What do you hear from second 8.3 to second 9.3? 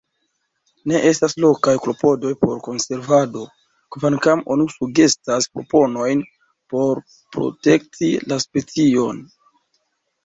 la specion.